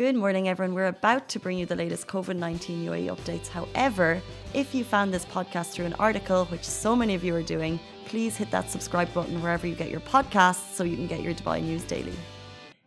[0.00, 0.74] Good morning, everyone.
[0.74, 3.48] We're about to bring you the latest COVID 19 UAE updates.
[3.48, 4.22] However,
[4.54, 7.78] if you found this podcast through an article, which so many of you are doing,
[8.06, 11.34] please hit that subscribe button wherever you get your podcasts so you can get your
[11.34, 12.14] Dubai news daily.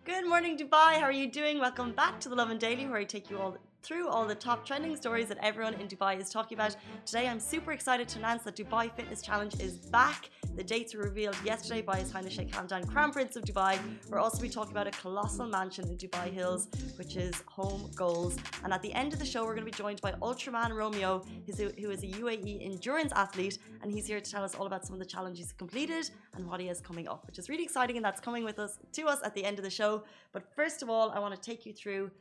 [0.06, 0.94] Good morning, Dubai.
[1.02, 1.60] How are you doing?
[1.60, 4.66] Welcome back to the Lovin Daily, where I take you all through all the top
[4.66, 6.76] trending stories that everyone in Dubai is talking about.
[7.06, 10.30] Today, I'm super excited to announce that Dubai Fitness Challenge is back.
[10.56, 13.78] The dates were revealed yesterday by His Highness Sheikh Hamdan, Crown Prince of Dubai.
[14.10, 18.38] We're also be talking about a colossal mansion in Dubai Hills, which is home goals.
[18.64, 21.24] And at the end of the show, we're going to be joined by Ultraman Romeo,
[21.46, 24.94] who is a UAE endurance athlete, and he's here to tell us all about some
[24.94, 27.98] of the challenges he completed and what he has coming up, which is really exciting,
[27.98, 30.04] and that's coming with us to us at the end of the show.
[30.32, 32.12] But first of all, I want to take you through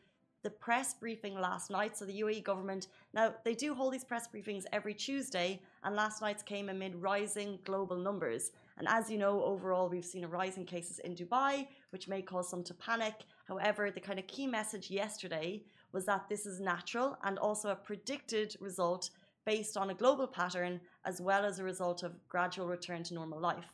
[0.42, 1.96] the press briefing last night.
[1.96, 6.20] So the UAE government now they do hold these press briefings every Tuesday, and last
[6.20, 8.50] night's came amid rising global numbers.
[8.78, 12.23] And as you know, overall we've seen a rise in cases in Dubai, which may
[12.23, 13.14] cause some to panic.
[13.47, 17.77] However, the kind of key message yesterday was that this is natural and also a
[17.77, 19.11] predicted result
[19.44, 23.41] based on a global pattern as well as a result of gradual return to normal
[23.41, 23.72] life.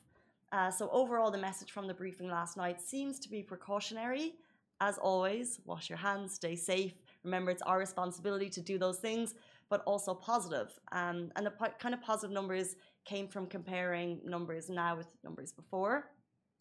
[0.51, 4.35] Uh, so overall, the message from the briefing last night seems to be precautionary
[4.81, 6.95] as always, wash your hands, stay safe.
[7.25, 9.35] Remember, it's our responsibility to do those things,
[9.69, 10.79] but also positive.
[10.93, 16.11] Um, and the kind of positive numbers came from comparing numbers now with numbers before.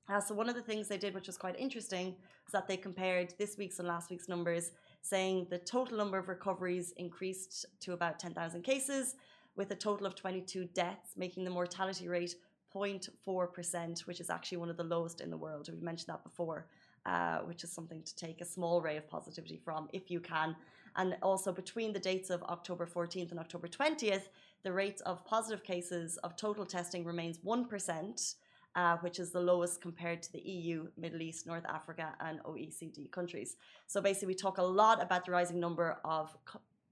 [0.09, 2.15] Uh, so one of the things they did, which was quite interesting,
[2.45, 4.71] was that they compared this week's and last week's numbers,
[5.01, 9.15] saying the total number of recoveries increased to about 10,000 cases,
[9.57, 12.35] with a total of 22 deaths, making the mortality rate
[12.73, 15.67] 0.4%, which is actually one of the lowest in the world.
[15.71, 16.67] We've mentioned that before
[17.07, 20.55] uh, which is something to take a small ray of positivity from if you can.
[20.97, 24.29] And also between the dates of October 14th and October 20th,
[24.63, 28.35] the rate of positive cases of total testing remains 1%,
[28.75, 33.09] uh, which is the lowest compared to the EU, Middle East, North Africa, and OECD
[33.11, 33.55] countries.
[33.85, 36.35] So basically, we talk a lot about the rising number of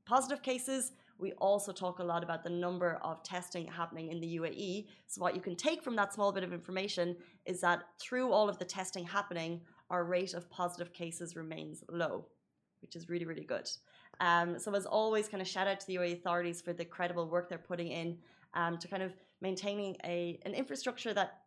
[0.06, 0.94] positive cases.
[1.18, 4.88] We also talk a lot about the number of testing happening in the UAE.
[5.08, 7.16] So, what you can take from that small bit of information
[7.46, 12.26] is that through all of the testing happening, our rate of positive cases remains low,
[12.82, 13.70] which is really, really good.
[14.20, 17.28] Um, so, as always, kind of shout out to the UAE authorities for the credible
[17.28, 18.18] work they're putting in
[18.54, 21.42] um, to kind of maintaining a, an infrastructure that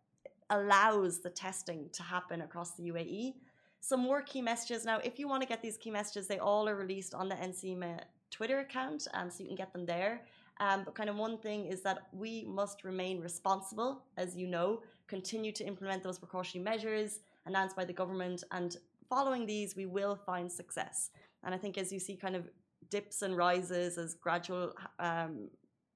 [0.50, 3.34] allows the testing to happen across the UAE.
[3.80, 4.84] Some more key messages.
[4.84, 7.36] Now, if you want to get these key messages, they all are released on the
[7.36, 8.00] NCMA
[8.30, 10.22] Twitter account, um, so you can get them there.
[10.60, 14.82] Um, but kind of one thing is that we must remain responsible, as you know,
[15.06, 18.44] continue to implement those precautionary measures, announced by the government.
[18.52, 18.76] And
[19.08, 21.10] following these, we will find success.
[21.44, 22.48] And I think as you see kind of
[22.90, 25.48] dips and rises as gradual um,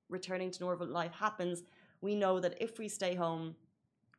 [0.08, 1.62] returning to normal life happens,
[2.00, 3.54] we know that if we stay home,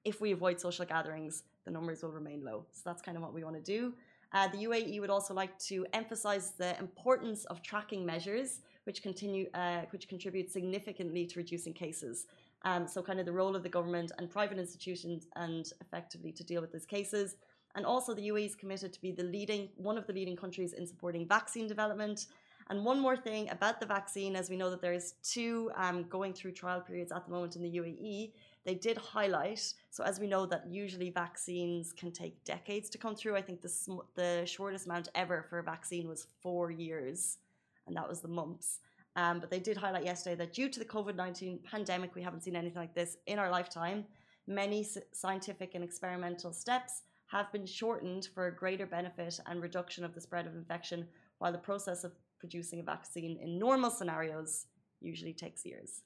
[0.05, 2.65] if we avoid social gatherings, the numbers will remain low.
[2.71, 3.93] So that's kind of what we want to do.
[4.33, 9.47] Uh, the UAE would also like to emphasize the importance of tracking measures, which continue,
[9.53, 12.25] uh, which contribute significantly to reducing cases.
[12.65, 16.43] Um, so, kind of the role of the government and private institutions, and effectively to
[16.43, 17.35] deal with these cases.
[17.75, 20.73] And also, the UAE is committed to be the leading, one of the leading countries
[20.73, 22.27] in supporting vaccine development.
[22.69, 26.33] And one more thing about the vaccine, as we know that there's two um, going
[26.33, 28.31] through trial periods at the moment in the UAE,
[28.65, 29.73] they did highlight.
[29.89, 33.35] So, as we know that usually vaccines can take decades to come through.
[33.35, 37.39] I think the the shortest amount ever for a vaccine was four years,
[37.87, 38.79] and that was the mumps.
[39.15, 42.41] Um, but they did highlight yesterday that due to the COVID 19 pandemic, we haven't
[42.41, 44.05] seen anything like this in our lifetime.
[44.47, 50.13] Many scientific and experimental steps have been shortened for a greater benefit and reduction of
[50.13, 51.07] the spread of infection,
[51.37, 54.65] while the process of producing a vaccine in normal scenarios
[54.99, 56.01] usually takes years.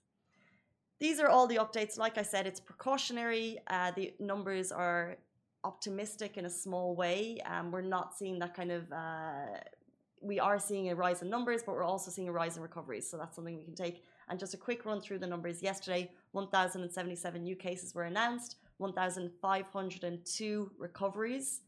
[1.00, 1.98] These are all the updates.
[1.98, 3.60] Like I said, it's precautionary.
[3.68, 5.18] Uh, the numbers are
[5.64, 7.40] optimistic in a small way.
[7.46, 9.60] Um, we're not seeing that kind of uh,
[10.22, 13.10] we are seeing a rise in numbers, but we're also seeing a rise in recoveries.
[13.10, 14.04] So that's something we can take.
[14.30, 15.62] And just a quick run through the numbers.
[15.62, 21.62] Yesterday, 1,077 new cases were announced, 1,502 recoveries.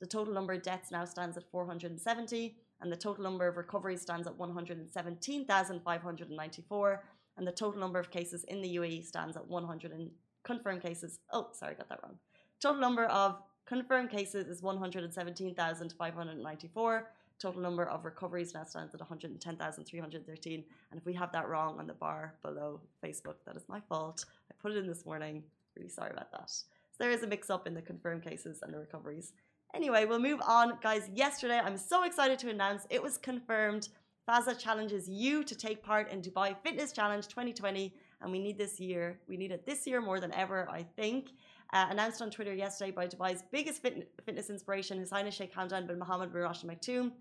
[0.00, 4.02] The total number of deaths now stands at 470, and the total number of recoveries
[4.02, 7.04] stands at 117,594.
[7.36, 10.10] And the total number of cases in the UAE stands at 100 and
[10.42, 11.20] confirmed cases.
[11.32, 12.18] Oh, sorry, got that wrong.
[12.60, 20.64] Total number of confirmed cases is 117,594 Total number of recoveries now stands at 110,313.
[20.90, 24.24] And if we have that wrong on the bar below Facebook, that is my fault.
[24.50, 25.44] I put it in this morning.
[25.76, 26.50] Really sorry about that.
[26.50, 26.64] So
[26.98, 29.32] there is a mix up in the confirmed cases and the recoveries.
[29.72, 30.78] Anyway, we'll move on.
[30.82, 33.88] Guys, yesterday I'm so excited to announce it was confirmed.
[34.28, 37.94] Fazza challenges you to take part in Dubai Fitness Challenge 2020.
[38.20, 39.20] And we need this year.
[39.28, 41.30] We need it this year more than ever, I think.
[41.72, 45.86] Uh, announced on Twitter yesterday by Dubai's biggest fit- fitness inspiration, His Highness Sheikh Hamdan
[45.86, 47.12] bin Mohammed bin Rashid Maktoum,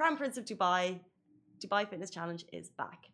[0.00, 0.98] Prince of Dubai,
[1.60, 3.10] Dubai Fitness Challenge is back.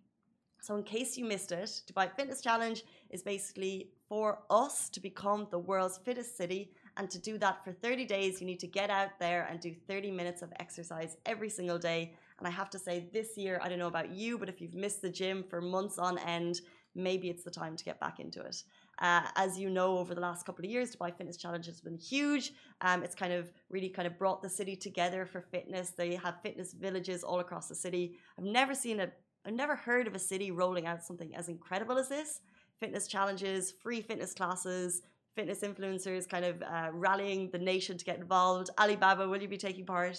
[0.63, 5.49] So, in case you missed it, Dubai Fitness Challenge is basically for us to become
[5.51, 6.71] the world's fittest city.
[6.97, 9.75] And to do that for 30 days, you need to get out there and do
[9.89, 12.15] 30 minutes of exercise every single day.
[12.39, 14.75] And I have to say, this year, I don't know about you, but if you've
[14.75, 16.61] missed the gym for months on end,
[16.95, 18.63] maybe it's the time to get back into it.
[18.99, 21.99] Uh, as you know, over the last couple of years, Dubai Fitness Challenge has been
[21.99, 22.53] huge.
[22.81, 25.91] Um, it's kind of really kind of brought the city together for fitness.
[25.91, 28.17] They have fitness villages all across the city.
[28.39, 29.09] I've never seen a,
[29.47, 32.41] I've never heard of a city rolling out something as incredible as this.
[32.81, 35.03] Fitness challenges, free fitness classes,
[35.35, 38.71] fitness influencers kind of uh, rallying the nation to get involved.
[38.79, 40.19] Alibaba, will you be taking part?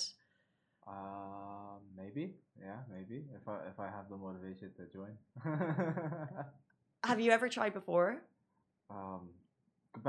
[0.88, 2.36] Uh, maybe.
[2.60, 3.26] Yeah, maybe.
[3.36, 5.14] If I if I have the motivation to join.
[7.04, 8.22] have you ever tried before?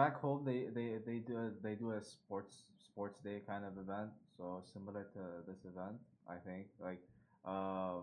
[0.02, 2.54] Back home they, they, they do a, they do a sports
[2.88, 5.96] sports day kind of event so similar to this event
[6.28, 7.02] i think like
[7.52, 8.02] um,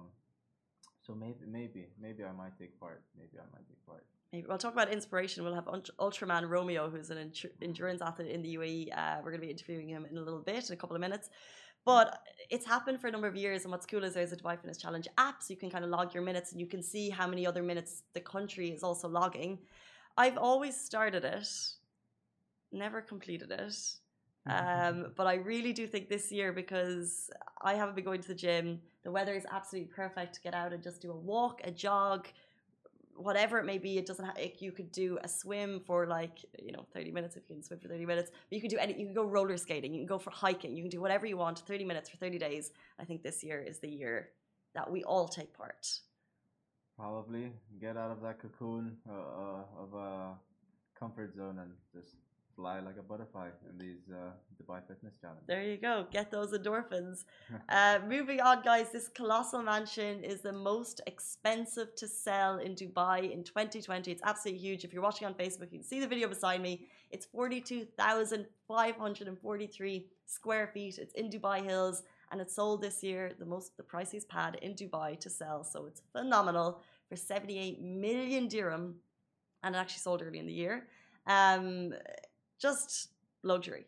[1.06, 4.48] so maybe maybe maybe i might take part maybe i might take part Maybe.
[4.50, 5.44] We'll talk about inspiration.
[5.44, 5.68] We'll have
[6.06, 7.32] Ultraman Romeo, who's an
[7.62, 8.98] endurance athlete in the UAE.
[8.98, 11.02] Uh, we're going to be interviewing him in a little bit, in a couple of
[11.08, 11.30] minutes.
[11.86, 12.08] But
[12.50, 13.60] it's happened for a number of years.
[13.64, 15.92] And what's cool is there's a Dubai Fitness Challenge app, so you can kind of
[15.92, 19.08] log your minutes and you can see how many other minutes the country is also
[19.08, 19.60] logging.
[20.18, 21.48] I've always started it,
[22.72, 23.76] never completed it.
[24.48, 27.32] Um, but I really do think this year because
[27.64, 28.80] I haven't been going to the gym.
[29.04, 32.28] The weather is absolutely perfect to get out and just do a walk, a jog,
[33.16, 33.98] whatever it may be.
[33.98, 34.26] It doesn't.
[34.26, 37.64] Have, you could do a swim for like you know thirty minutes if you can
[37.64, 38.30] swim for thirty minutes.
[38.32, 38.94] But you can do any.
[38.94, 39.94] You can go roller skating.
[39.94, 40.76] You can go for hiking.
[40.76, 41.60] You can do whatever you want.
[41.60, 42.72] Thirty minutes for thirty days.
[43.00, 44.30] I think this year is the year
[44.76, 45.88] that we all take part.
[46.98, 47.52] Probably
[47.82, 50.34] get out of that cocoon uh, uh, of a
[50.98, 52.16] comfort zone and just
[52.56, 55.46] fly like a butterfly in these uh, Dubai Fitness Challenge.
[55.48, 56.08] There you go.
[56.12, 57.26] Get those endorphins.
[57.70, 58.92] uh, moving on, guys.
[58.92, 64.12] This colossal mansion is the most expensive to sell in Dubai in 2020.
[64.12, 64.86] It's absolutely huge.
[64.86, 66.88] If you're watching on Facebook, you can see the video beside me.
[67.12, 70.98] It's 42,543 square feet.
[70.98, 74.74] It's in Dubai Hills and it sold this year the most the priciest pad in
[74.74, 75.64] Dubai to sell.
[75.64, 78.96] So it's phenomenal for 78 million dirham,
[79.64, 80.88] and it actually sold early in the year.
[81.28, 81.94] Um,
[82.66, 83.10] just
[83.44, 83.86] luxury,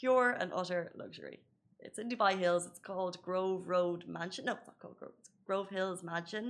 [0.00, 1.40] pure and utter luxury.
[1.80, 2.64] It's in Dubai Hills.
[2.66, 4.44] It's called Grove Road Mansion.
[4.44, 5.16] No, it's not called Grove.
[5.18, 6.46] It's Grove Hills Mansion.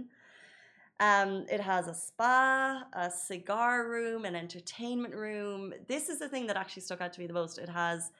[1.00, 5.72] Um, it has a spa, a cigar room, an entertainment room.
[5.88, 7.56] This is the thing that actually stuck out to me the most.
[7.56, 8.10] It has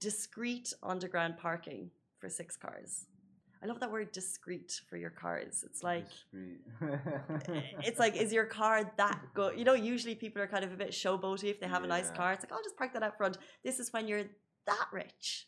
[0.00, 1.82] discreet underground parking
[2.18, 3.06] for six cars.
[3.64, 5.64] I love that word discreet for your cars.
[5.66, 6.06] It's like
[7.80, 9.58] it's like is your car that good?
[9.58, 11.86] You know, usually people are kind of a bit showboaty if they have yeah.
[11.86, 12.32] a nice car.
[12.34, 13.38] It's like I'll just park that out front.
[13.64, 14.24] This is when you're
[14.66, 15.46] that rich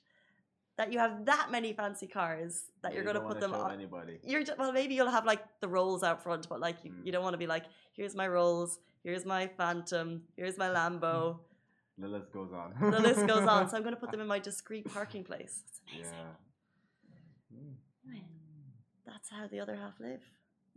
[0.76, 4.19] that you have that many fancy cars that you're going to put them on anybody.
[4.22, 7.06] You're just, well, maybe you'll have like the rolls out front, but like you, mm.
[7.06, 7.64] you don't want to be like,
[7.94, 11.38] here's my rolls, here's my Phantom, here's my Lambo.
[11.98, 12.90] The list goes on.
[12.90, 13.69] the list goes on.
[13.70, 15.62] So I'm going to put them in my discreet parking place.
[15.66, 16.12] It's amazing.
[16.12, 16.45] Yeah.
[19.06, 20.20] That's how the other half live.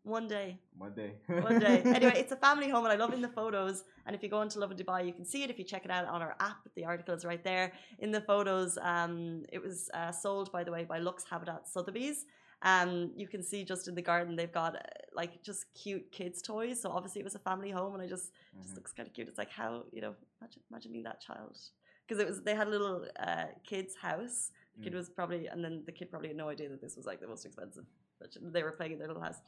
[0.03, 0.59] One day.
[0.77, 1.11] One day.
[1.27, 1.81] One day.
[1.85, 3.83] Anyway, it's a family home and I love in the photos.
[4.05, 5.91] And if you go into Lovin Dubai, you can see it if you check it
[5.91, 6.61] out on our app.
[6.75, 7.73] The article is right there.
[7.99, 12.25] In the photos, um, it was uh, sold, by the way, by Lux Habitat Sotheby's.
[12.61, 14.79] Um, you can see just in the garden they've got uh,
[15.13, 16.81] like just cute kids toys.
[16.81, 18.63] So obviously it was a family home, and I just mm-hmm.
[18.63, 19.27] just looks kind of cute.
[19.27, 21.57] It's like how you know imagine, imagine being that child
[22.05, 24.51] because it was they had a little uh, kid's house.
[24.79, 24.97] The kid mm.
[24.97, 27.27] was probably and then the kid probably had no idea that this was like the
[27.27, 27.85] most expensive.
[28.19, 29.41] But they were playing in their little house.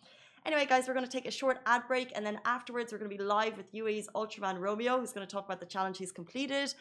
[0.46, 3.12] Anyway, guys, we're going to take a short ad break, and then afterwards we're going
[3.12, 6.12] to be live with UAE's Ultraman Romeo, who's going to talk about the challenge he's
[6.12, 6.74] completed,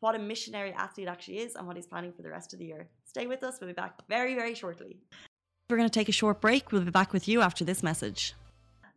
[0.00, 2.66] what a missionary athlete actually is, and what he's planning for the rest of the
[2.66, 2.88] year.
[3.04, 3.58] Stay with us.
[3.60, 4.98] We'll be back very, very shortly.
[5.68, 6.70] We're going to take a short break.
[6.70, 8.34] We'll be back with you after this message.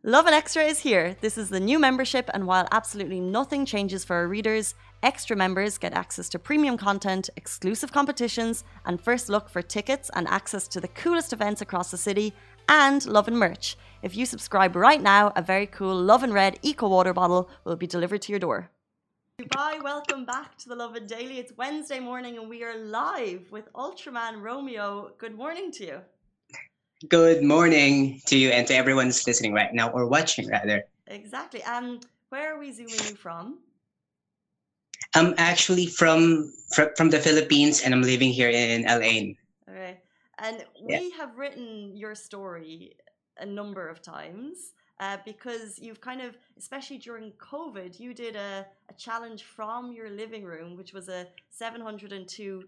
[0.04, 1.16] Lovin Extra is here.
[1.20, 5.78] This is the new membership, and while absolutely nothing changes for our readers, extra members
[5.78, 10.80] get access to premium content, exclusive competitions, and first look for tickets and access to
[10.80, 12.34] the coolest events across the city,
[12.68, 13.76] and Lovin merch.
[14.02, 17.86] If you subscribe right now, a very cool Lovin Red Eco Water bottle will be
[17.86, 18.70] delivered to your door.
[19.40, 21.38] Dubai, welcome back to the Lovin Daily.
[21.38, 25.12] It's Wednesday morning, and we are live with Ultraman Romeo.
[25.18, 26.00] Good morning to you.
[27.08, 30.84] Good morning to you and to everyone who's listening right now or watching rather.
[31.08, 31.62] Exactly.
[31.64, 33.58] Um, where are we zooming you from?
[35.14, 39.34] I'm actually from from, from the Philippines and I'm living here in LA.
[39.68, 40.00] Okay.
[40.38, 41.16] And we yeah.
[41.16, 42.92] have written your story
[43.38, 48.64] a number of times uh, because you've kind of, especially during COVID, you did a,
[48.88, 52.64] a challenge from your living room, which was a 702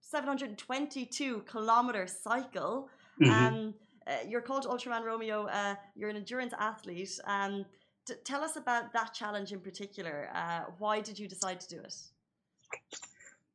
[0.00, 2.88] 722 kilometer cycle.
[3.20, 3.30] Mhm.
[3.30, 3.74] Um,
[4.06, 5.46] uh, you're called Ultraman Romeo.
[5.46, 7.18] Uh, you're an endurance athlete.
[7.24, 7.64] Um,
[8.06, 10.30] t- tell us about that challenge in particular.
[10.34, 11.94] Uh, why did you decide to do it?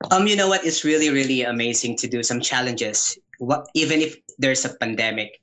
[0.10, 0.66] Um, you know what?
[0.66, 3.18] It's really, really amazing to do some challenges.
[3.38, 5.40] What, even if there's a pandemic.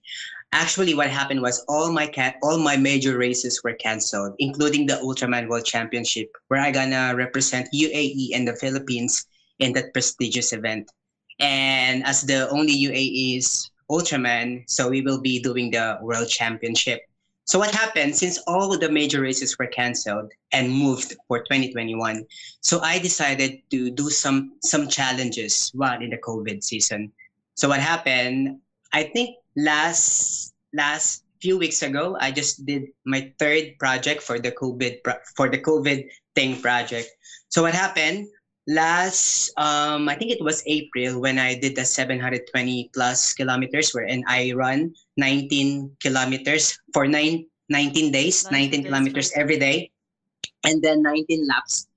[0.52, 4.94] Actually, what happened was all my cat, all my major races were canceled, including the
[4.94, 9.26] Ultraman World Championship, where I gonna represent UAE and the Philippines
[9.58, 10.90] in that prestigious event.
[11.38, 17.02] And as the only UAE's Ultraman, so we will be doing the World Championship.
[17.48, 22.26] So what happened since all the major races were canceled and moved for 2021?
[22.60, 27.10] So I decided to do some some challenges while in the COVID season.
[27.54, 28.60] So what happened?
[28.92, 34.52] I think last last few weeks ago, I just did my third project for the
[34.52, 35.00] COVID
[35.34, 36.04] for the COVID
[36.34, 37.08] thing project.
[37.48, 38.28] So what happened?
[38.68, 42.44] Last um I think it was April when I did the 720
[42.92, 49.32] plus kilometers where, wherein I run 19 kilometers for nine, 19 days, 19 19, kilometers
[49.32, 49.90] every day,
[50.68, 51.88] and then 19 laps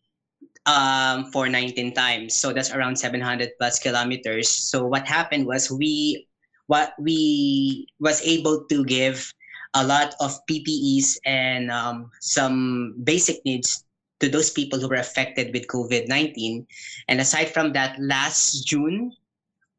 [0.66, 2.36] um, for 19 times.
[2.36, 4.48] So that's around 700 plus kilometers.
[4.48, 6.28] So what happened was we
[6.68, 9.28] what we was able to give
[9.75, 13.84] a lot of PPEs and um, some basic needs
[14.22, 16.66] to those people who were affected with COVID-19.
[17.08, 19.12] And aside from that, last June,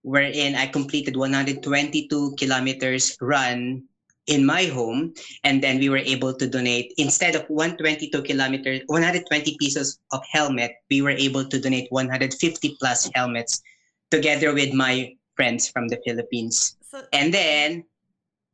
[0.02, 3.84] wherein I completed 122 kilometers run
[4.26, 9.56] in my home, and then we were able to donate instead of 122 kilometers, 120
[9.58, 13.62] pieces of helmet, we were able to donate 150 plus helmets
[14.10, 16.76] together with my friends from the Philippines.
[16.88, 17.84] So, And then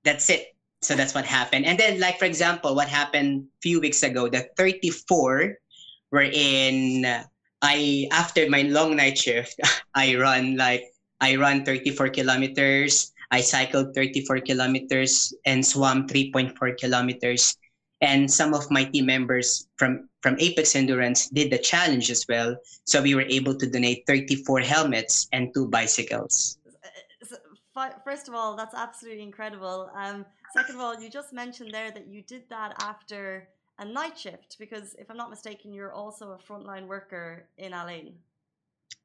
[0.04, 0.54] that's it.
[0.80, 1.66] So that's what happened.
[1.66, 5.58] And then, like for example, what happened a few weeks ago, the 34,
[6.10, 7.06] wherein
[7.62, 9.60] I after my long night shift,
[9.94, 10.84] I run like
[11.20, 13.12] I run 34 kilometers.
[13.30, 17.56] I cycled 34 kilometers and swam 3.4 kilometers.
[18.00, 22.56] And some of my team members from from Apex Endurance did the challenge as well.
[22.84, 26.58] So we were able to donate 34 helmets and two bicycles.
[28.04, 29.90] first of all, that's absolutely incredible.
[29.94, 34.18] Um, second of all, you just mentioned there that you did that after a night
[34.18, 38.14] shift because, if I'm not mistaken, you're also a frontline worker in Al Ain.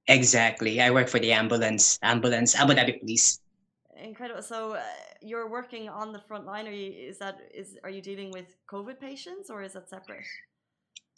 [0.07, 0.81] Exactly.
[0.81, 3.39] I work for the ambulance, ambulance, Abu Dhabi police.
[3.95, 4.41] Incredible.
[4.41, 4.81] So uh,
[5.21, 6.67] you're working on the front line.
[6.67, 6.91] Are you?
[6.91, 7.77] Is that is?
[7.83, 10.25] Are you dealing with COVID patients or is that separate?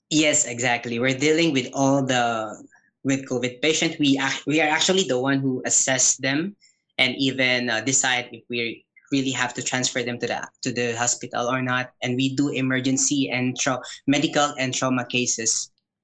[0.09, 0.99] Yes, exactly.
[0.99, 2.61] We're dealing with all the
[3.03, 3.97] with COVID patients.
[3.97, 6.55] We we are actually the one who assess them
[6.97, 8.85] and even uh, decide if we
[9.15, 11.85] really have to transfer them to the to the hospital or not.
[12.03, 15.51] And we do emergency and tra- medical and trauma cases.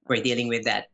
[0.08, 0.84] We're dealing with that.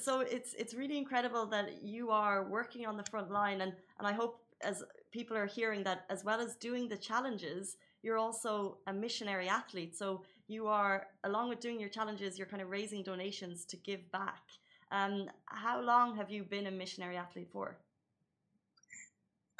[0.00, 4.06] so it's it's really incredible that you are working on the front line and and
[4.06, 4.82] I hope as
[5.16, 9.92] people are hearing that as well as doing the challenges you're also a missionary athlete
[9.96, 10.22] so
[10.54, 14.42] you are along with doing your challenges you're kind of raising donations to give back
[14.90, 15.14] um
[15.46, 17.66] how long have you been a missionary athlete for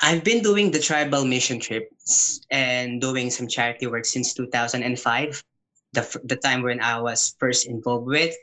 [0.02, 5.42] I've been doing the tribal mission trips and doing some charity work since 2005,
[5.92, 8.34] the, the time when I was first involved with.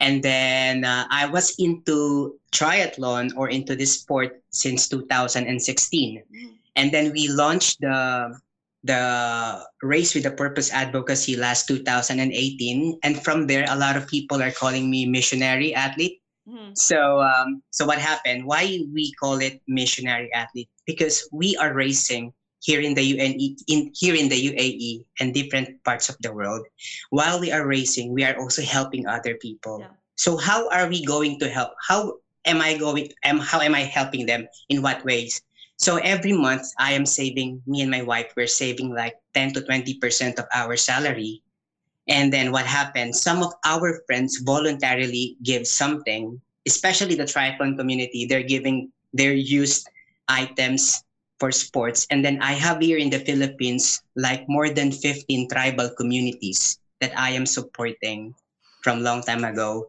[0.00, 6.22] And then uh, I was into triathlon or into this sport since 2016.
[6.22, 6.52] Mhm.
[6.76, 8.36] And then we launched the
[8.84, 14.40] the race with a purpose advocacy last 2018 and from there a lot of people
[14.40, 16.78] are calling me missionary athlete Mhm.
[16.78, 18.46] so um, so what happened?
[18.46, 20.70] Why we call it missionary athlete?
[20.86, 25.82] Because we are racing here in the UNE in here in the UAE and different
[25.84, 26.66] parts of the world.
[27.10, 29.80] While we are racing, we are also helping other people.
[29.80, 29.94] Yeah.
[30.16, 31.74] So how are we going to help?
[31.86, 33.12] How am I going?
[33.24, 34.48] Am how am I helping them?
[34.68, 35.42] In what ways?
[35.76, 37.62] So every month I am saving.
[37.66, 41.42] Me and my wife we're saving like ten to twenty percent of our salary
[42.08, 43.20] and then what happens?
[43.20, 48.26] Some of our friends voluntarily give something, especially the triathlon community.
[48.26, 49.88] They're giving their used
[50.28, 51.04] items
[51.38, 52.06] for sports.
[52.10, 57.16] And then I have here in the Philippines like more than 15 tribal communities that
[57.18, 58.34] I am supporting
[58.82, 59.88] from long time ago.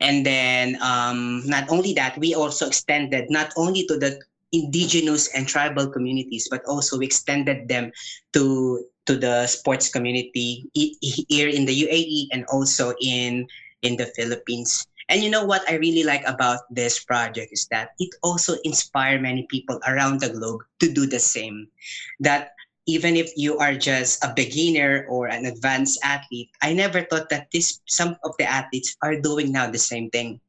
[0.00, 4.20] And then um, not only that, we also extended not only to the
[4.52, 7.92] indigenous and tribal communities, but also we extended them
[8.32, 13.46] to to the sports community here in the UAE and also in
[13.82, 14.88] in the Philippines.
[15.08, 19.18] And you know what I really like about this project is that it also inspire
[19.18, 21.68] many people around the globe to do the same.
[22.20, 22.52] That
[22.86, 27.48] even if you are just a beginner or an advanced athlete, I never thought that
[27.52, 30.40] this some of the athletes are doing now the same thing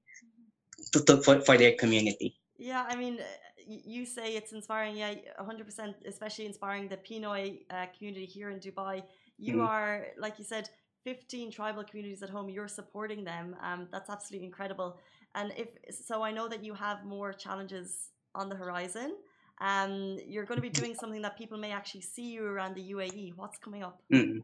[0.92, 2.36] to, to for, for their community.
[2.58, 3.20] Yeah, I mean,
[3.66, 9.04] you say it's inspiring, yeah, 100%, especially inspiring the Pinoy uh, community here in Dubai.
[9.38, 9.68] You mm-hmm.
[9.68, 10.70] are, like you said,
[11.04, 12.50] 15 tribal communities at home.
[12.50, 13.56] You're supporting them.
[13.62, 14.98] Um, that's absolutely incredible.
[15.36, 19.16] And if so, I know that you have more challenges on the horizon.
[19.62, 22.92] Um, you're going to be doing something that people may actually see you around the
[22.92, 23.34] UAE.
[23.36, 24.02] What's coming up?
[24.14, 24.40] Mm-hmm.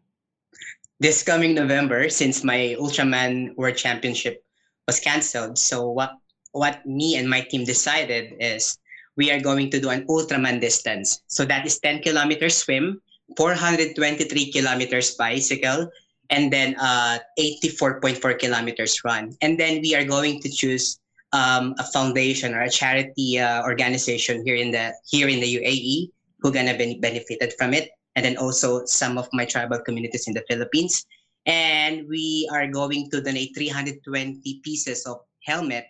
[0.99, 4.43] This coming November, since my Ultraman World Championship
[4.87, 6.13] was cancelled, so what
[6.51, 8.79] what me and my team decided is
[9.17, 11.21] we are going to do an Ultraman distance.
[11.27, 13.01] So that is 10 kilometers swim,
[13.35, 15.91] 423 kilometers bicycle,
[16.29, 19.35] and then uh, 84.4 kilometers run.
[19.41, 20.99] And then we are going to choose
[21.33, 26.11] um, a foundation or a charity uh, organization here in the here in the UAE
[26.39, 30.33] who gonna be benefited from it, and then also some of my tribal communities in
[30.33, 31.05] the Philippines.
[31.45, 35.85] And we are going to donate 320 pieces of helmet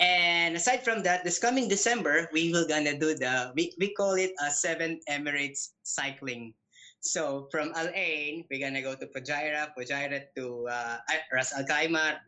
[0.00, 4.14] and aside from that, this coming December, we will gonna do the we, we call
[4.14, 6.54] it a seven Emirates cycling.
[7.00, 10.96] So from Al Ain, we're gonna go to Fujairah, Fujairah to uh,
[11.32, 12.20] Ras Al Khaimah,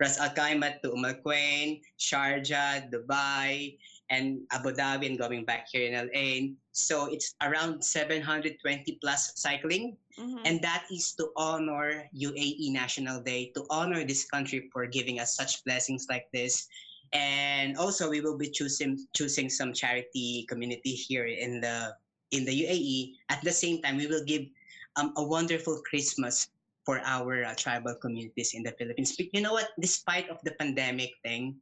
[0.00, 3.76] Ras Al Khaimah to Umm Al Quwain, Sharjah, Dubai,
[4.10, 6.56] and Abu Dhabi, and going back here in Al Ain.
[6.72, 8.60] So it's around 720
[9.00, 10.44] plus cycling, mm-hmm.
[10.44, 15.34] and that is to honor UAE National Day, to honor this country for giving us
[15.34, 16.68] such blessings like this
[17.14, 21.94] and also we will be choosing choosing some charity community here in the
[22.30, 23.14] in the UAE.
[23.28, 24.46] At the same time, we will give
[24.96, 26.48] um, a wonderful Christmas
[26.84, 29.14] for our uh, tribal communities in the Philippines.
[29.16, 29.68] But you know what?
[29.80, 31.60] Despite of the pandemic thing,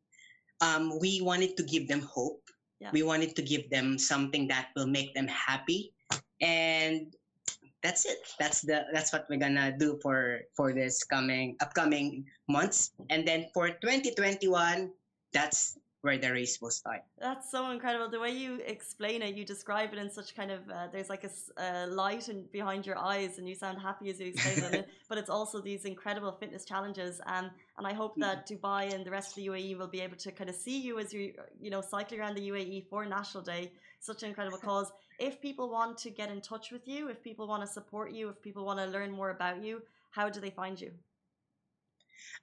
[0.61, 2.43] um, we wanted to give them hope.
[2.79, 2.91] Yeah.
[2.93, 5.93] We wanted to give them something that will make them happy,
[6.41, 7.11] and
[7.83, 8.21] that's it.
[8.39, 12.93] That's the that's what we're gonna do for for this coming upcoming months.
[13.09, 14.93] And then for 2021,
[15.33, 17.03] that's where the race will start.
[17.27, 18.09] That's so incredible.
[18.09, 21.25] The way you explain it, you describe it in such kind of uh, there's like
[21.25, 24.89] a, light in, behind your eyes, and you sound happy as you explain it.
[25.09, 29.15] But it's also these incredible fitness challenges, and and I hope that Dubai and the
[29.19, 31.23] rest of the UAE will be able to kind of see you as you
[31.65, 33.73] you know cycling around the UAE for National Day.
[34.01, 34.89] Such an incredible cause.
[35.19, 38.29] If people want to get in touch with you, if people want to support you,
[38.33, 39.75] if people want to learn more about you,
[40.11, 40.93] how do they find you?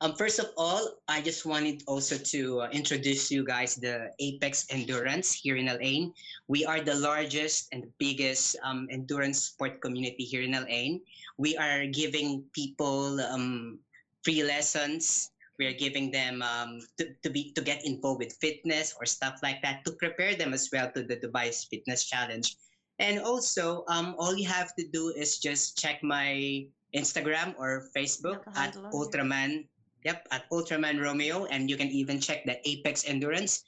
[0.01, 4.67] Um, first of all, I just wanted also to uh, introduce you guys the Apex
[4.69, 6.13] Endurance here in Ain.
[6.47, 11.01] We are the largest and biggest um, endurance sport community here in Ain.
[11.38, 13.79] We are giving people um,
[14.23, 15.31] free lessons.
[15.59, 19.39] We are giving them um, to, to be to get involved with fitness or stuff
[19.43, 22.57] like that to prepare them as well to the Dubai's Fitness Challenge.
[22.99, 28.43] And also, um, all you have to do is just check my Instagram or Facebook
[28.56, 29.65] at Ultraman
[30.03, 33.63] Yep, at Ultraman Romeo, and you can even check the Apex Endurance.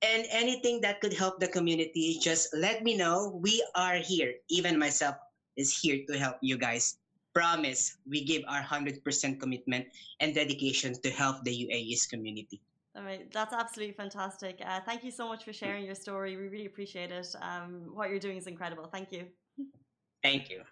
[0.00, 3.38] And anything that could help the community, just let me know.
[3.42, 4.34] We are here.
[4.48, 5.16] Even myself
[5.56, 6.96] is here to help you guys.
[7.34, 9.02] Promise, we give our 100%
[9.40, 9.86] commitment
[10.20, 12.62] and dedication to help the UAE's community.
[12.96, 14.62] All right, that's absolutely fantastic.
[14.64, 16.36] Uh, thank you so much for sharing your story.
[16.36, 17.26] We really appreciate it.
[17.42, 18.86] Um, what you're doing is incredible.
[18.86, 19.26] Thank you.
[20.22, 20.62] Thank you.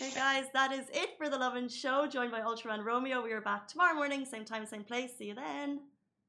[0.00, 3.20] Hey guys, that is it for the Lovin Show, joined by Ultraman Romeo.
[3.20, 5.10] We are back tomorrow morning, same time, same place.
[5.18, 5.80] See you then.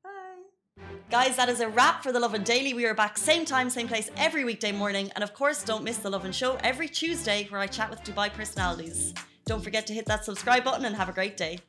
[0.03, 0.81] Bye.
[1.11, 2.73] Guys, that is a wrap for the Lovin Daily.
[2.73, 5.11] We are back same time, same place every weekday morning.
[5.13, 8.33] And of course, don't miss the Lovin Show every Tuesday where I chat with Dubai
[8.33, 9.13] personalities.
[9.45, 11.59] Don't forget to hit that subscribe button and have a great day.